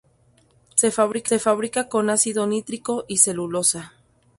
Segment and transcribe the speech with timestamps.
[0.73, 3.93] Se fabrica con ácido nítrico y celulosa.